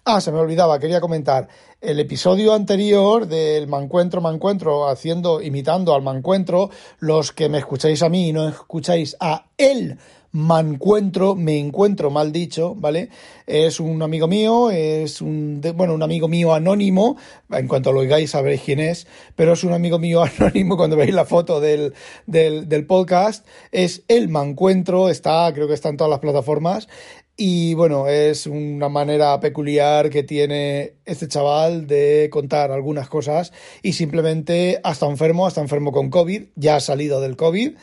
Ah, 0.03 0.20
se 0.20 0.31
me 0.31 0.39
olvidaba, 0.39 0.79
quería 0.79 1.01
comentar. 1.01 1.50
El 1.79 2.00
episodio 2.00 2.55
anterior 2.55 3.27
del 3.27 3.67
Mancuentro 3.67 4.22
Mancuentro, 4.22 4.88
haciendo, 4.88 5.39
imitando 5.39 5.93
al 5.93 6.01
Mancuentro, 6.01 6.72
los 6.98 7.31
que 7.31 7.48
me 7.48 7.60
escucháis 7.60 8.01
a 8.01 8.10
mí 8.10 8.29
y 8.29 8.34
no 8.34 8.50
escucháis 8.50 9.15
a 9.20 9.51
él 9.55 10.00
mancuentro, 10.32 11.36
me 11.36 11.60
encuentro 11.60 12.10
mal 12.10 12.32
dicho, 12.32 12.74
¿vale? 12.76 13.10
Es 13.46 13.80
un 13.80 14.02
amigo 14.02 14.28
mío, 14.28 14.72
es 14.72 15.22
un, 15.22 15.62
bueno, 15.76 15.94
un 15.94 16.04
amigo 16.04 16.28
mío 16.28 16.54
anónimo, 16.54 17.18
en 17.50 17.68
cuanto 17.68 17.92
lo 17.92 18.00
oigáis 18.00 18.32
sabréis 18.32 18.62
quién 18.62 18.80
es, 18.80 19.08
pero 19.36 19.54
es 19.54 19.64
un 19.64 19.74
amigo 19.74 20.00
mío 20.00 20.24
anónimo 20.40 20.78
cuando 20.78 20.96
veis 20.96 21.14
la 21.14 21.26
foto 21.26 21.60
del, 21.60 21.94
del, 22.26 22.86
podcast, 22.86 23.46
es 23.72 24.04
el 24.08 24.30
mancuentro, 24.30 25.10
está, 25.10 25.52
creo 25.54 25.68
que 25.68 25.74
está 25.74 25.90
en 25.90 25.98
todas 25.98 26.12
las 26.12 26.20
plataformas, 26.20 26.88
y 27.36 27.74
bueno, 27.74 28.08
es 28.08 28.46
una 28.46 28.88
manera 28.88 29.40
peculiar 29.40 30.10
que 30.10 30.22
tiene 30.22 30.94
este 31.05 31.27
chaval 31.27 31.88
de 31.88 32.29
contar 32.32 32.72
algunas 32.72 33.10
cosas 33.10 33.51
y 33.82 33.94
simplemente 33.94 34.79
hasta 34.84 35.08
enfermo, 35.08 35.48
hasta 35.48 35.62
enfermo 35.62 35.92
con 35.92 36.10
COVID, 36.10 36.44
ya 36.55 36.75
ha 36.75 36.79
salido 36.79 37.20
del 37.20 37.38
COVID 37.38 37.74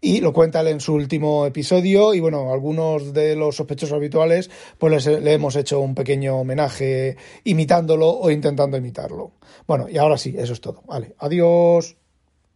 y 0.00 0.20
lo 0.20 0.32
cuenta 0.32 0.60
él 0.60 0.68
en 0.68 0.80
su 0.80 0.94
último 0.94 1.46
episodio 1.46 2.14
y 2.14 2.20
bueno, 2.20 2.52
algunos 2.52 3.12
de 3.12 3.36
los 3.36 3.56
sospechosos 3.56 3.96
habituales 3.96 4.50
pues 4.78 5.06
le 5.06 5.32
hemos 5.32 5.56
hecho 5.56 5.80
un 5.80 5.94
pequeño 5.94 6.36
homenaje 6.38 7.16
imitándolo 7.44 8.08
o 8.08 8.30
intentando 8.30 8.76
imitarlo. 8.76 9.32
Bueno, 9.66 9.88
y 9.88 9.98
ahora 9.98 10.16
sí, 10.16 10.34
eso 10.38 10.52
es 10.52 10.60
todo. 10.60 10.82
Vale, 10.86 11.14
adiós. 11.18 11.97